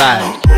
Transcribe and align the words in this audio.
Russian 0.00 0.49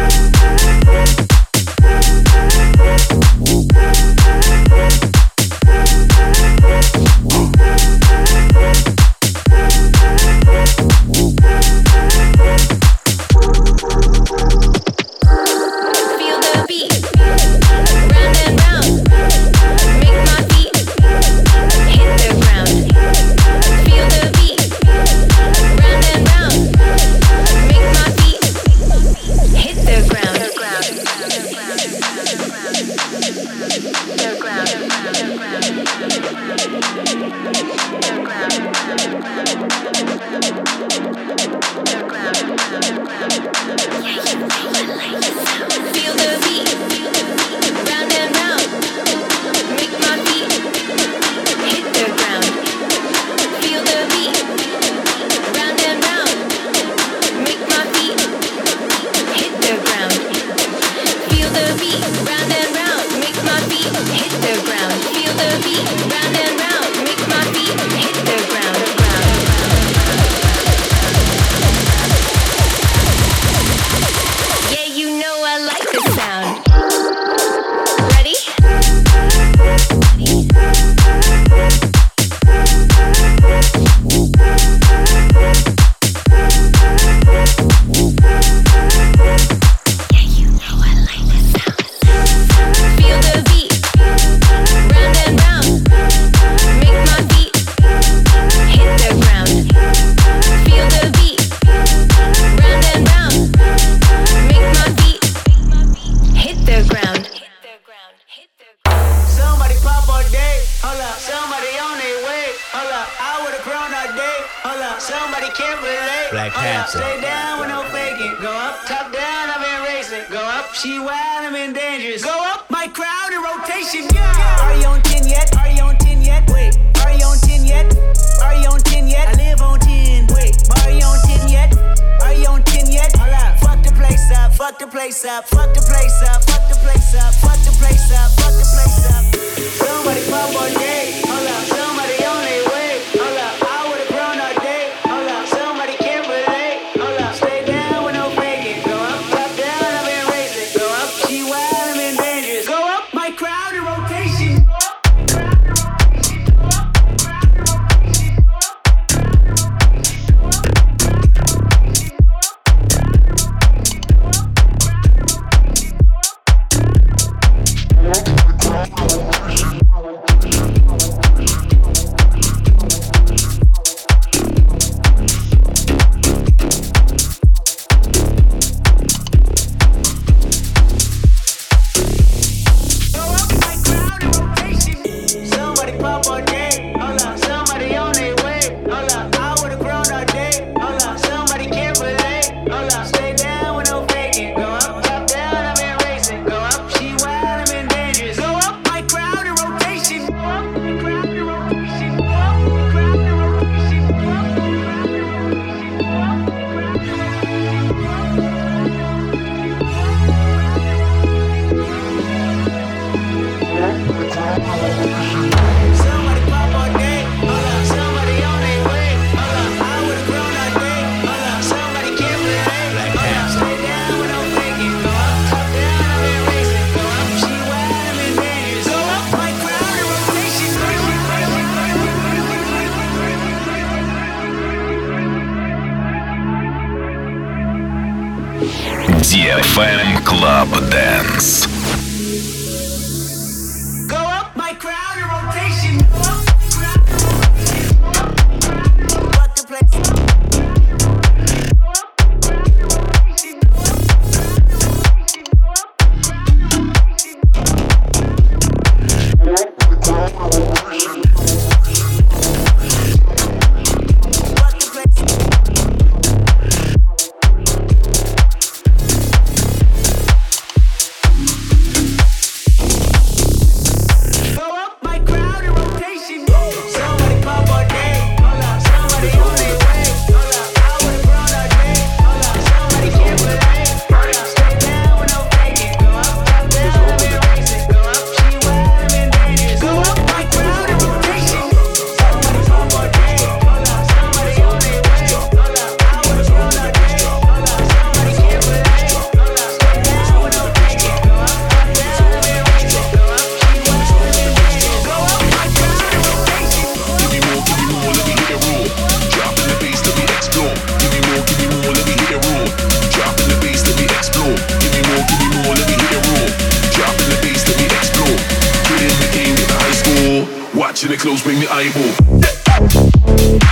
close, 321.17 321.43
bring 321.43 321.59
the 321.59 321.67
eyeball. 321.69 323.72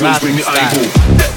Russian 0.00 1.27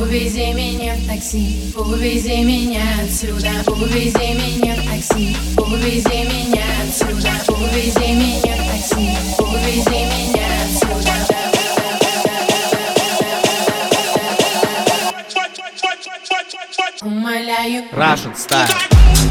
Увези 0.00 0.52
меня 0.54 0.94
в 0.94 1.06
такси, 1.06 1.74
увези 1.76 2.42
меня 2.42 2.82
отсюда 3.04 3.50
Увези 3.70 4.32
меня 4.32 4.74
в 4.74 4.86
такси, 4.88 5.36
увези 5.58 6.24
меня 6.24 6.64
отсюда 6.82 7.30
Увези 7.48 8.14
меня 8.14 8.54
в 8.56 8.66
такси, 8.66 9.10
увези 9.38 10.04
меня 10.06 10.46
отсюда. 10.64 11.10
Умоляю. 17.02 17.84
Russian 17.92 18.34
style. 18.34 19.29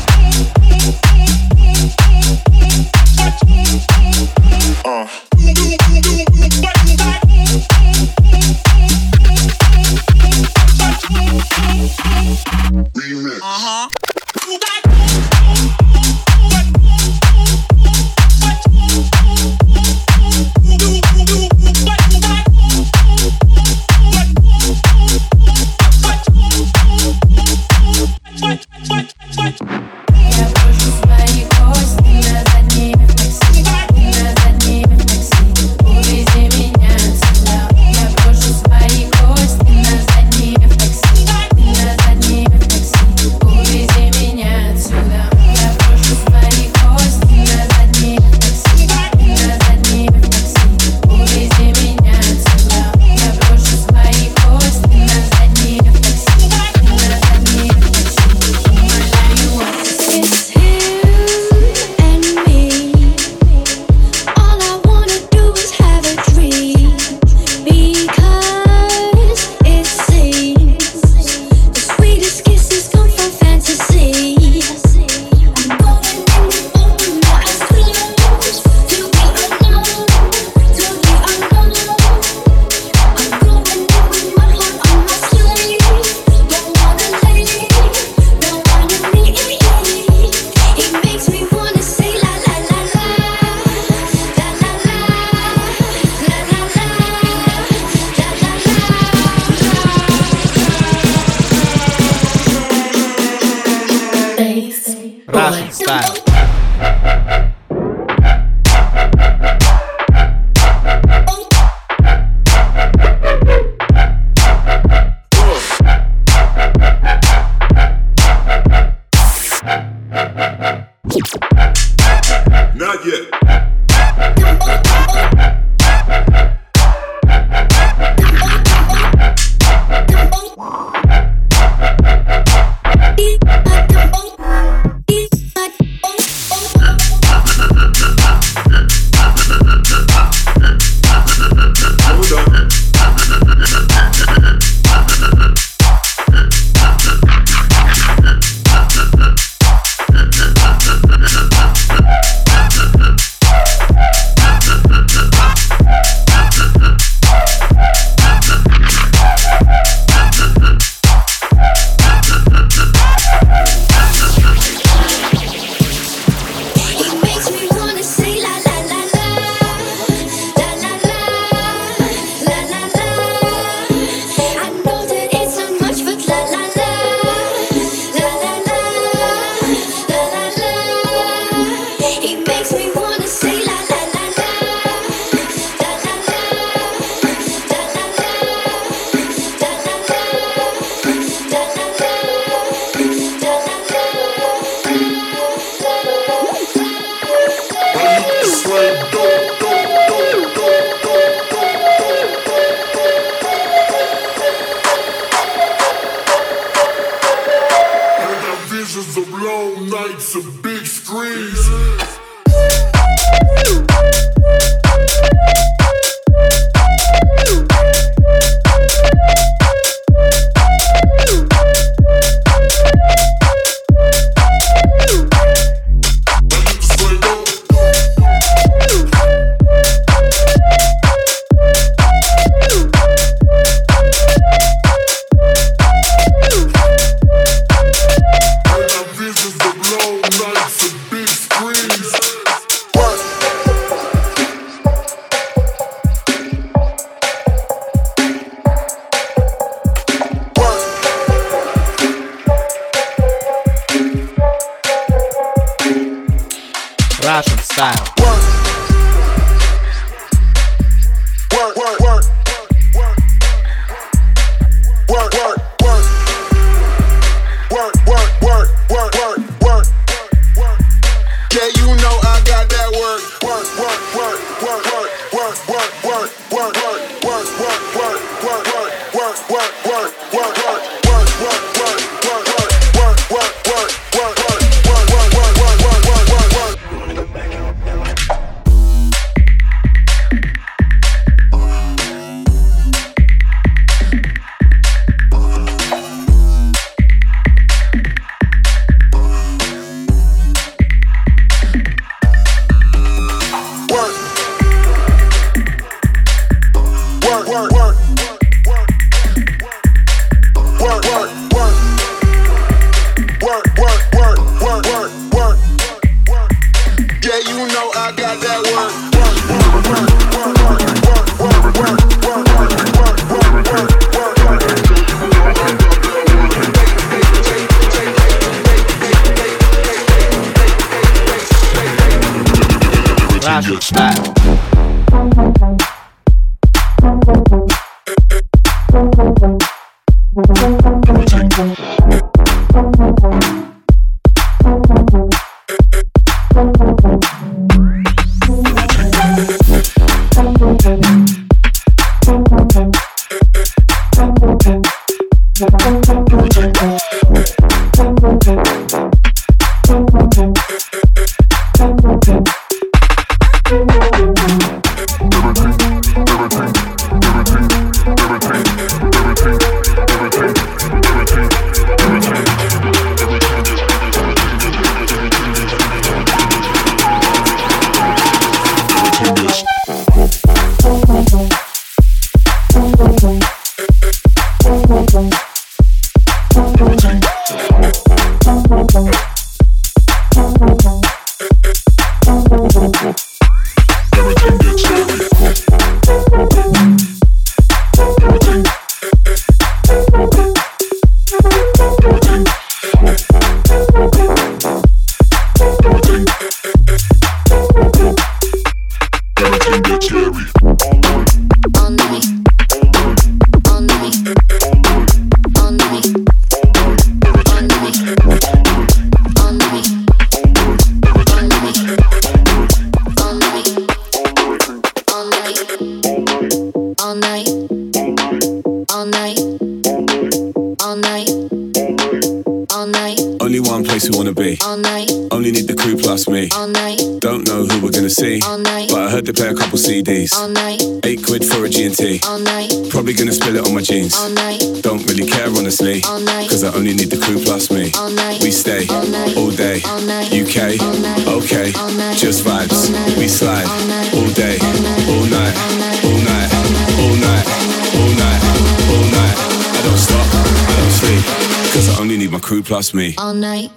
me. 462.93 463.13
All 463.17 463.33
night. 463.33 463.71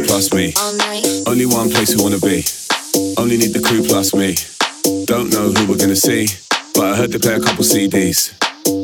Crew 0.00 0.06
plus 0.06 0.32
me. 0.32 0.52
Only 1.26 1.46
one 1.46 1.70
place 1.70 1.94
we 1.94 2.02
wanna 2.02 2.18
be. 2.18 2.44
Only 3.16 3.36
need 3.36 3.52
the 3.52 3.60
crew 3.60 3.82
plus 3.82 4.14
me. 4.14 4.34
Don't 5.04 5.30
know 5.30 5.50
who 5.52 5.66
we're 5.68 5.76
gonna 5.78 5.96
see, 5.96 6.26
but 6.74 6.84
I 6.92 6.96
heard 6.96 7.12
they 7.12 7.18
play 7.18 7.34
a 7.34 7.40
couple 7.40 7.64
CDs. 7.64 8.32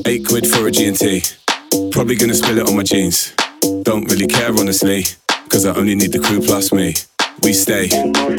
Eight 0.06 0.26
quid 0.26 0.46
for 0.46 0.66
a 0.66 0.70
G&T. 0.70 1.22
Probably 1.90 2.16
gonna 2.16 2.34
spill 2.34 2.58
it 2.58 2.68
on 2.68 2.76
my 2.76 2.82
jeans. 2.82 3.32
Don't 3.82 4.10
really 4.10 4.26
care 4.26 4.52
honestly, 4.58 5.04
cause 5.48 5.64
I 5.64 5.74
only 5.74 5.94
need 5.94 6.12
the 6.12 6.18
crew 6.18 6.40
plus 6.40 6.72
me. 6.72 6.94
We 7.42 7.52
stay 7.52 7.88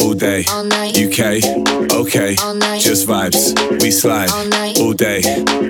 all 0.01 0.13
day. 0.13 0.43
UK, 0.97 1.41
okay, 1.93 2.35
just 2.79 3.07
vibes. 3.07 3.53
We 3.81 3.91
slide 3.91 4.29
All 4.31 4.87
all 4.87 4.93
day, 4.93 5.21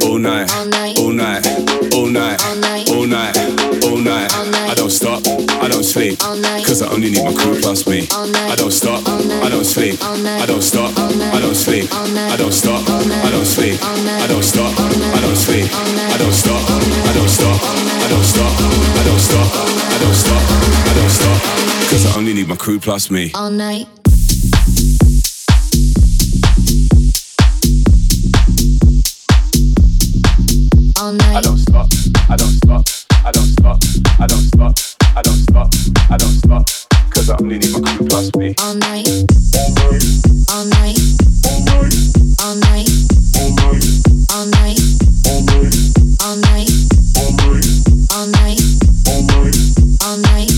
all 0.05 0.17
night, 0.17 0.49
All 0.51 0.65
night. 0.65 0.97
all 0.97 1.11
night, 1.11 1.45
all 1.93 2.07
night, 2.07 2.39
All 2.89 3.05
night. 3.05 3.35
all 3.38 3.47
night, 3.47 3.83
all 3.83 3.97
night. 3.97 4.33
All 4.33 4.45
night. 4.45 4.69
I 4.71 4.73
don't 4.75 4.89
stop, 4.89 5.21
I 5.27 5.67
don't 5.67 5.83
sleep, 5.83 6.19
cause 6.19 6.81
I 6.81 6.88
only 6.93 7.09
need 7.09 7.23
my 7.23 7.33
crew 7.33 7.59
plus 7.59 7.85
me. 7.88 8.07
I 8.11 8.55
don't 8.55 8.71
stop, 8.71 9.07
I 9.07 9.49
don't 9.49 9.65
sleep, 9.65 10.01
I 10.01 10.45
don't 10.45 10.61
stop, 10.61 10.91
I 10.97 11.39
don't 11.39 11.55
sleep, 11.55 11.91
I 11.93 12.35
don't 12.38 12.51
stop, 12.51 12.81
I 12.88 13.29
don't 13.31 13.45
sleep, 13.45 13.79
I 13.83 14.27
don't 14.27 14.43
stop, 14.43 14.71
I 14.79 15.19
don't 15.21 15.35
sleep, 15.35 15.67
I 15.73 16.17
don't 16.17 16.33
stop, 16.33 16.63
I 16.69 17.13
don't 17.13 17.29
stop, 17.29 17.59
I 17.61 18.07
don't 18.09 18.23
stop, 18.23 18.51
I 18.53 19.03
don't 19.03 19.19
stop, 19.19 19.47
I 19.91 19.97
don't 19.99 20.15
stop, 20.15 20.43
I 20.88 20.93
don't 20.95 21.09
stop, 21.09 21.41
cause 21.89 22.05
I 22.05 22.17
only 22.17 22.33
need 22.33 22.47
my 22.47 22.55
crew 22.55 22.79
plus 22.79 23.09
me. 23.09 23.31
All 23.35 23.49
night. 23.49 23.96
All 31.07 31.15
I 31.21 31.39
don't 31.39 31.57
stop, 31.57 31.87
I 32.29 32.35
don't 32.35 32.51
stop, 32.51 32.83
I 33.23 33.31
don't 33.31 33.45
stop, 33.45 33.79
I 34.19 34.27
don't 34.27 34.43
stop, 34.43 34.73
I 35.15 35.21
don't 35.21 35.37
stop, 35.37 35.69
I 36.09 36.17
don't 36.17 36.35
stop, 36.35 36.67
cause 37.11 37.29
I 37.29 37.37
only 37.39 37.59
need 37.59 37.71
my 37.71 37.95
crew 37.95 38.07
plus 38.07 38.35
me. 38.35 38.53
All 38.59 38.73
night. 38.75 39.07
All 39.55 39.71
night. 39.71 40.03
All 40.51 40.65
night. 40.65 40.99
All 42.43 42.55
night. 42.59 42.89
All 43.39 43.47
night. 43.55 43.87
All 44.35 44.45
night. 46.35 46.67
All 50.03 50.17
night. 50.17 50.51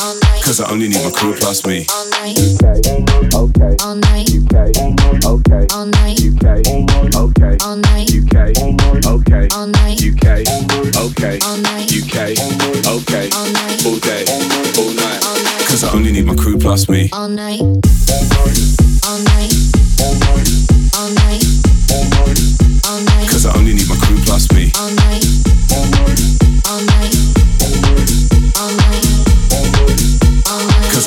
All 0.00 0.14
night. 0.14 0.33
Cause 0.44 0.60
I 0.60 0.68
only 0.70 0.88
need 0.88 1.02
my 1.02 1.10
crew 1.10 1.32
plus 1.34 1.64
me. 1.66 1.86
All 1.90 2.06
night. 2.10 2.38
Okay, 3.34 3.76
All 3.82 3.94
night. 3.96 4.28
UK, 4.28 4.54
okay, 5.24 5.66
All 5.72 5.86
night. 5.86 6.20
UK, 6.20 6.44
okay, 7.16 7.56
All 7.64 7.76
night. 7.76 8.10
UK, 8.12 8.36
okay, 9.08 9.24
All 9.56 9.64
night. 9.66 10.04
UK, 10.04 10.44
okay, 11.00 11.38
All 11.40 11.56
night. 11.56 11.88
UK, 11.90 12.36
okay, 12.84 13.30
All 13.32 13.48
night. 13.48 13.80
all 13.86 13.96
day, 13.98 14.24
all 14.28 14.92
night. 14.92 15.24
All 15.24 15.40
night. 15.42 15.64
Cause 15.66 15.82
I 15.82 15.88
only 15.94 16.12
need 16.12 16.26
my 16.26 16.34
crew 16.36 16.58
plus 16.58 16.88
me. 16.90 17.08
All 17.12 17.28
night. 17.28 17.60
All 17.60 17.72
night. 17.72 17.80
All 19.02 19.18
night. 19.24 19.52
All 22.84 23.00
night. 23.00 23.28
Cause 23.30 23.46
I 23.46 23.56
only 23.56 23.72
need 23.74 23.83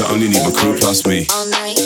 I 0.07 0.11
only 0.13 0.29
need 0.29 0.41
my 0.41 0.51
crew 0.51 0.73
plus 0.79 1.05
me. 1.05 1.27
All 1.29 1.49
night. 1.49 1.77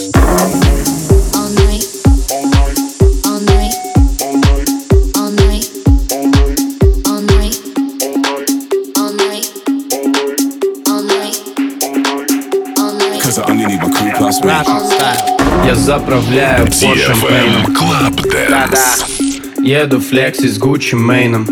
Я 15.66 15.76
заправляю 15.76 16.68
Porsche 16.68 17.14
Main 17.24 17.66
Club 17.74 18.16
Dance. 18.18 18.50
Да-да. 18.50 19.64
Еду 19.64 20.00
флекс 20.00 20.40
с 20.40 20.60
Gucci 20.60 20.96
Мейном 20.96 21.48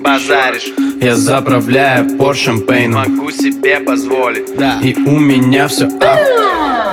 Базаришь 0.00 0.72
я 1.00 1.16
заправляю 1.16 2.06
Porsche 2.16 2.58
Пейном 2.66 3.16
могу 3.16 3.30
себе 3.30 3.78
позволить. 3.80 4.56
Да, 4.58 4.80
И 4.82 4.94
у 4.94 5.18
меня 5.18 5.68
все 5.68 5.86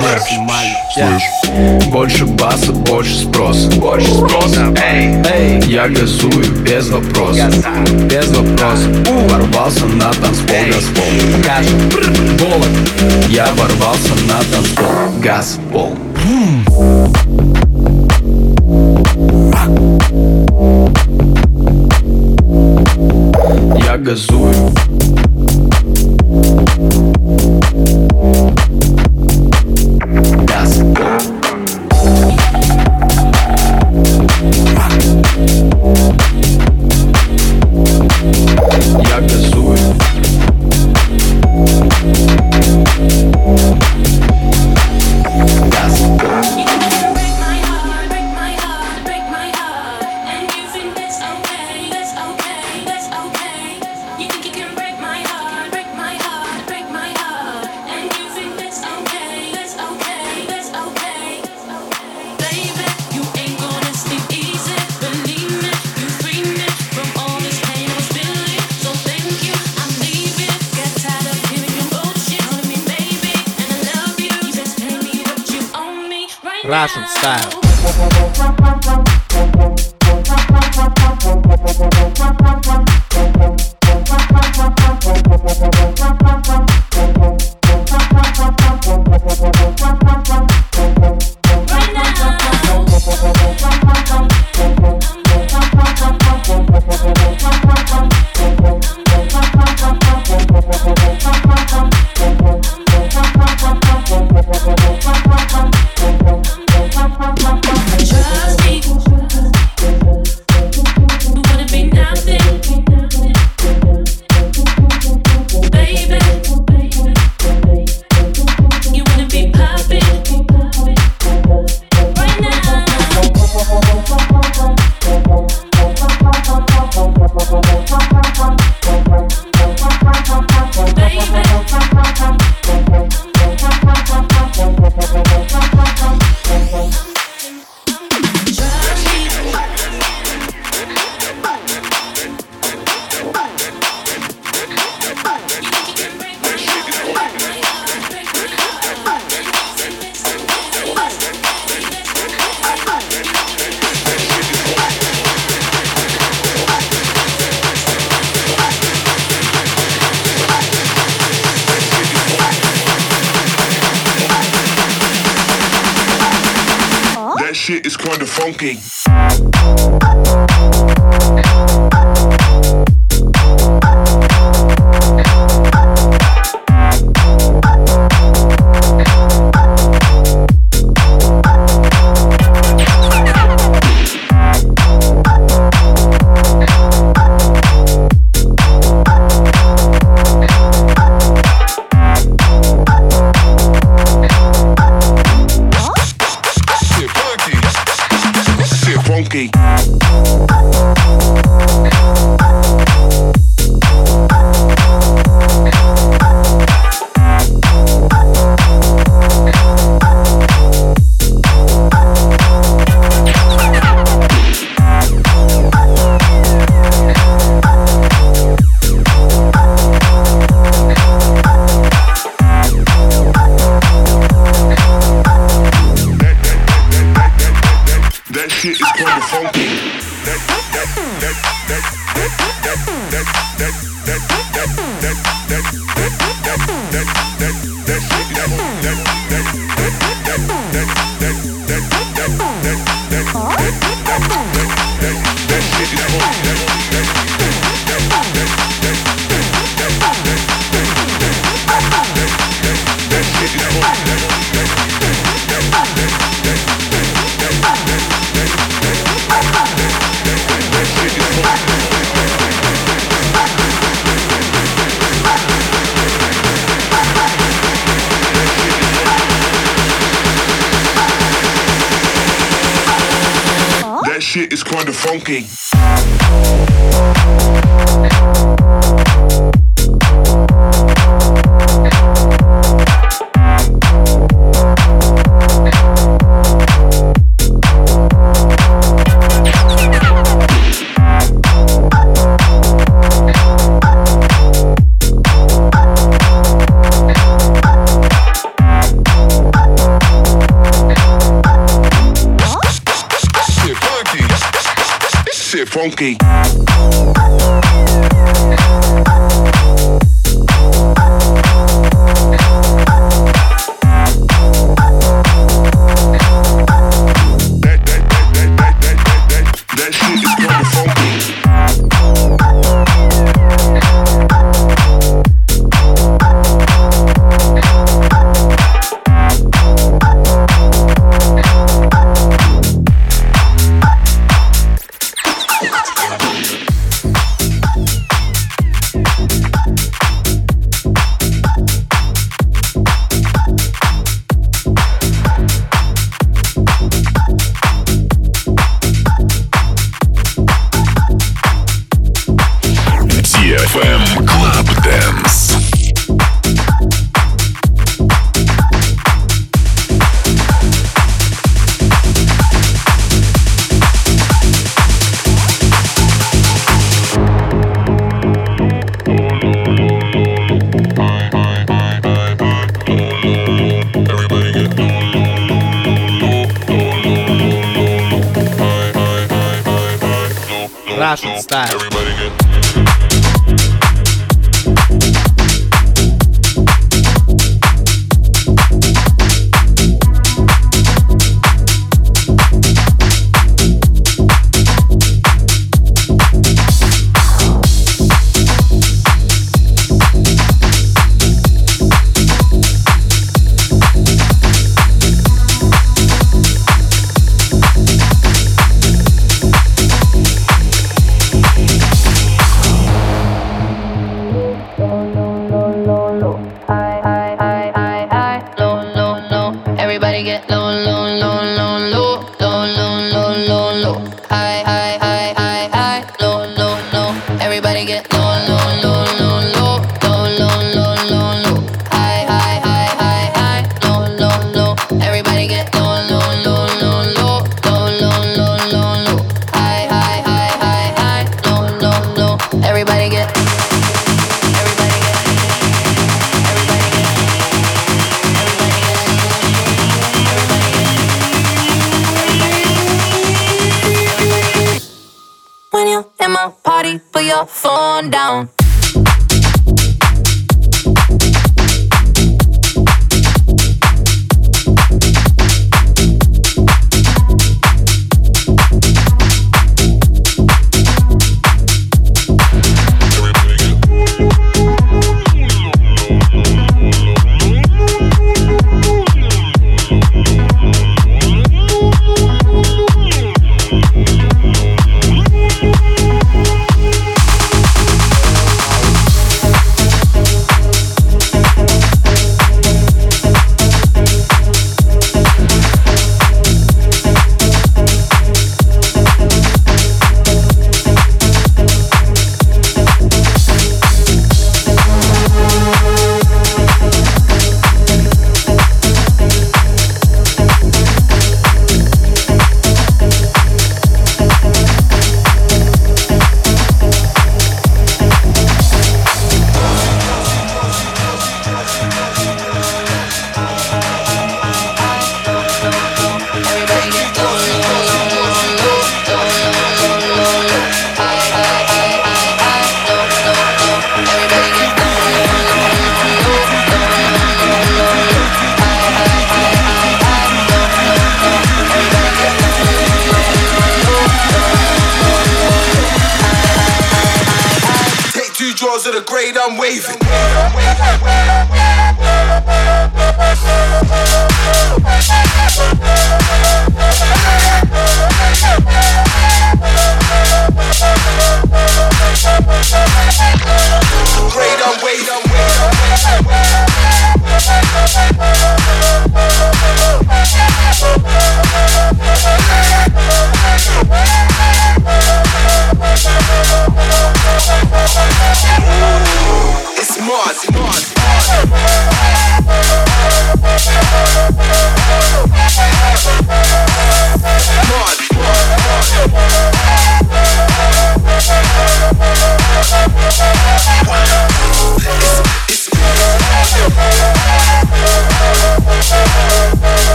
максимально. 0.00 1.20
Больше 1.90 2.26
баса, 2.26 2.72
больше 2.72 3.14
спроса. 3.14 3.70
Больше 3.76 4.12
спроса. 4.12 4.74
Эй, 4.82 5.14
Эй, 5.32 5.60
я 5.68 5.88
газую 5.88 6.50
без 6.62 6.88
вопроса 6.90 7.50
Без 8.10 8.26
вопроса 8.28 8.88
Ворвался 9.28 9.86
на 9.86 10.10
танцпол. 10.12 10.56
Газпол. 10.66 11.42
Скажем, 11.42 11.90
Я 13.28 13.46
ворвался 13.54 14.14
на 14.26 14.40
танцпол. 14.50 15.20
Газпол 15.20 15.96
газую 24.01 24.71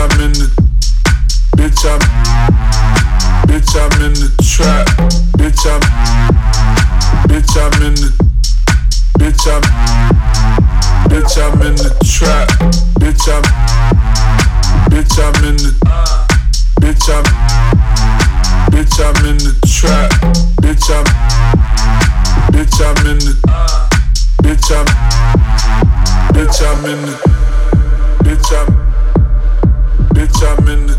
I'm 0.00 0.08
in 0.12 0.32
the 0.32 0.48
bitch 1.58 1.84
I'm 1.84 2.00
bitch 3.46 3.76
I'm 3.76 3.92
in 4.00 4.14
the 4.14 4.32
trap 4.40 4.86
bitch 5.36 5.66
I'm 5.68 5.80
bitch 7.28 7.54
I'm 7.60 7.82
in 7.84 7.94
the 8.00 8.08
bitch 9.18 9.44
I'm 9.44 9.60
bitch 11.10 11.36
I'm 11.36 11.60
in 11.60 11.76
the 11.76 11.90
trap 12.08 12.48
bitch 12.96 13.28
I'm 13.28 13.44
bitch 14.88 15.18
I'm 15.20 15.44
in 15.44 15.56
the 15.56 15.72
bitch 16.80 17.08
I'm 17.12 17.24
bitch 18.72 19.00
I'm 19.04 19.26
in 19.26 19.36
the 19.36 19.52
trap 19.68 20.10
bitch 20.62 20.88
I'm 20.88 21.04
bitch 22.54 22.80
I'm 22.80 23.06
in 23.06 23.18
the 23.18 23.34
bitch 24.40 24.70
I'm 24.72 24.86
bitch 26.32 26.62
I'm 26.64 26.84
in 26.86 27.02
the 27.02 27.16
bitch 28.24 28.52
I'm 28.56 28.89
Bitch, 30.20 30.42
I'm 30.42 30.68
in 30.68 30.86
the. 30.86 30.92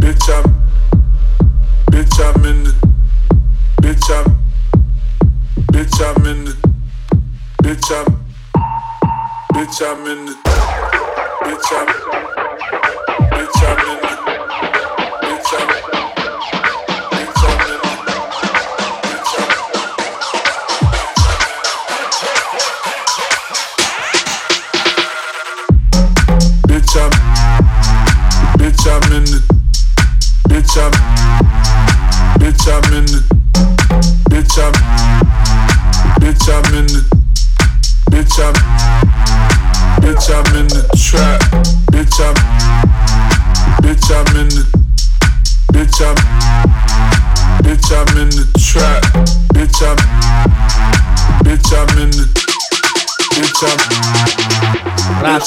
Bitch, 0.00 0.28
I'm. 0.32 0.44
Bitch, 1.90 2.18
I'm 2.24 2.44
in 2.46 2.64
the. 2.64 2.72
Bitch, 3.82 4.10
I'm. 4.10 4.38
Bitch, 5.70 6.00
I'm 6.00 6.26
in 6.26 6.44
the. 6.46 6.52
Bitch, 7.62 7.90
I'm. 7.92 8.06
Bitch, 9.52 9.82
I'm 9.82 10.06
in 10.06 10.24
the. 10.24 10.32
Bitch, 11.44 11.72
I'm. 11.72 11.88
Bitch, 13.32 13.62
I'm 13.68 13.90
in 13.90 14.00
the. 14.00 14.25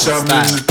I'm 0.08 0.69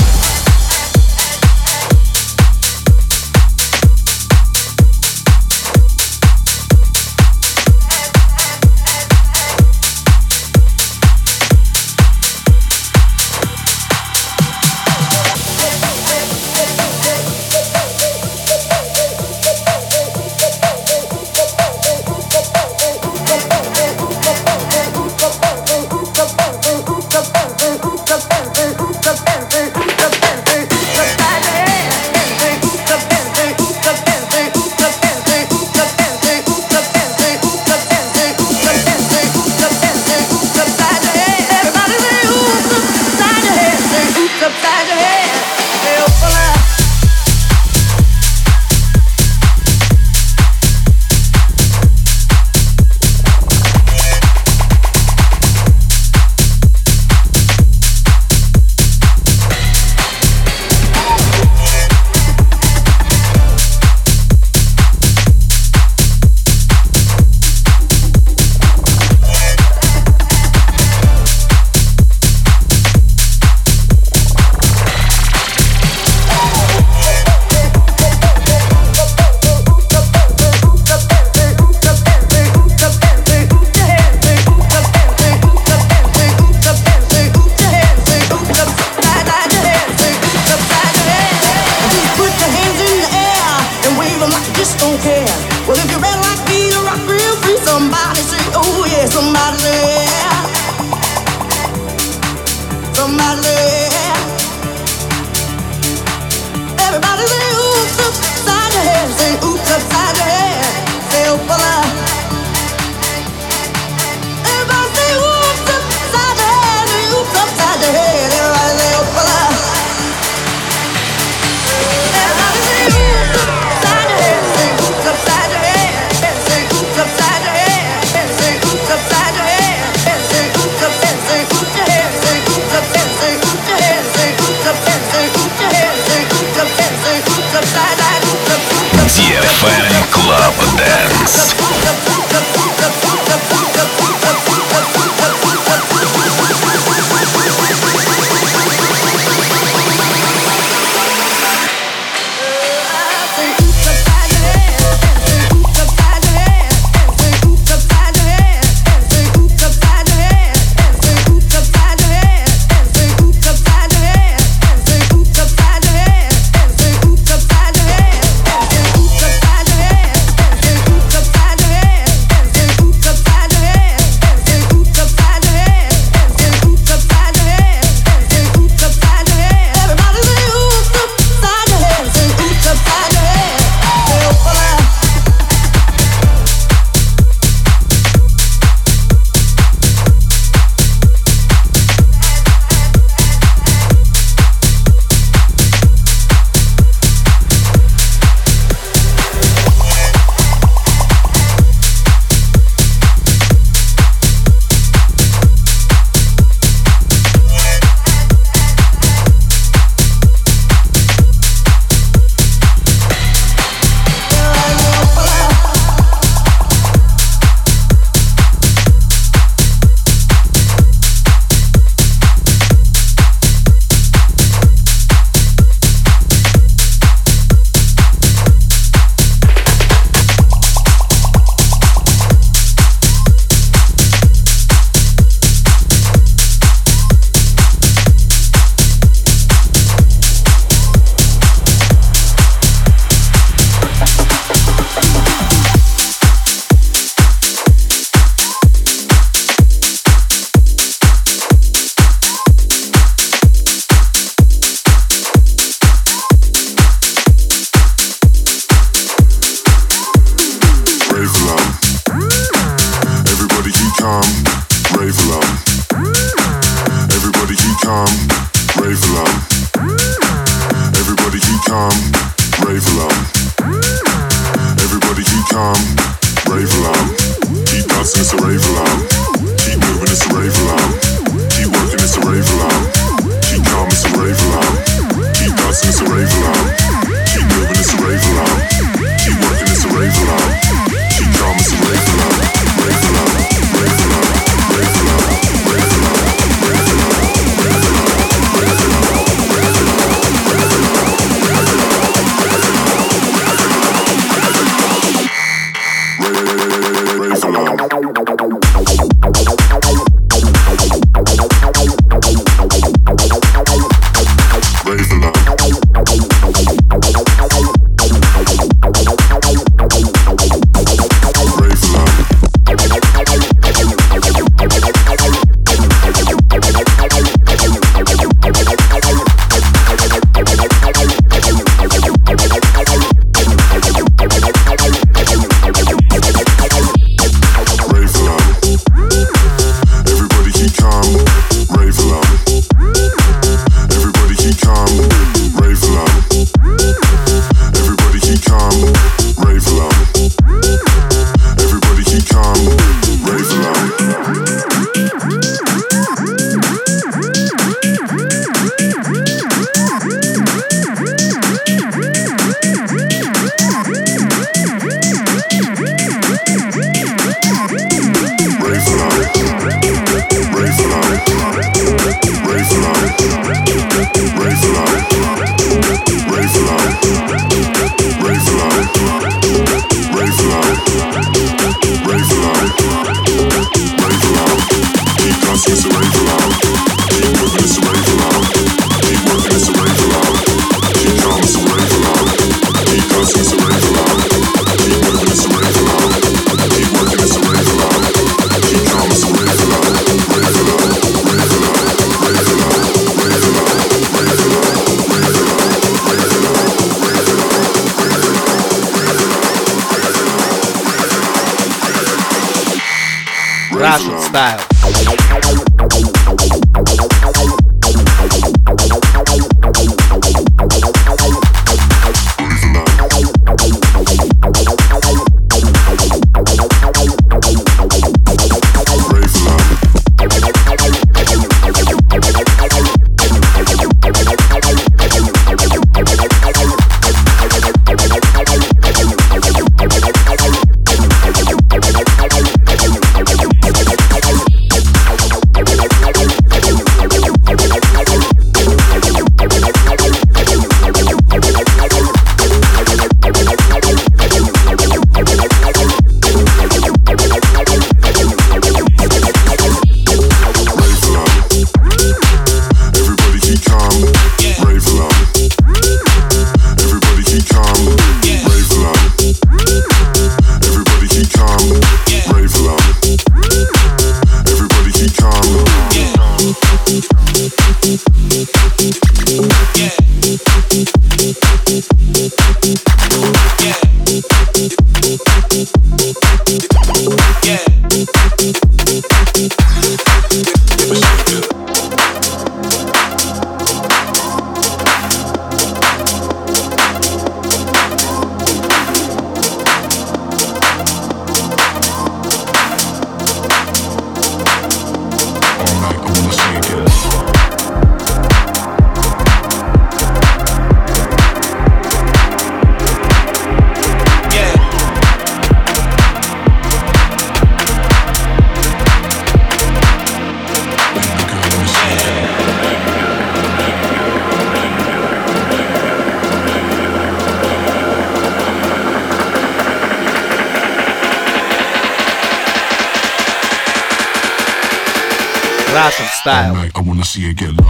Style. 536.30 536.70
I 536.76 536.80
wanna 536.80 537.04
see 537.04 537.22
you 537.22 537.34
get 537.34 537.52
low. 537.60 537.69